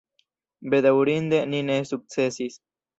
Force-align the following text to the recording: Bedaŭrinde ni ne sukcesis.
Bedaŭrinde 0.75 1.45
ni 1.53 1.63
ne 1.71 1.79
sukcesis. 1.93 2.63